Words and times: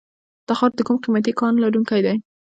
تخار 0.47 0.71
د 0.75 0.79
کوم 0.87 0.97
قیمتي 1.03 1.31
کان 1.39 1.53
لرونکی 1.63 2.01
دی؟ 2.05 2.15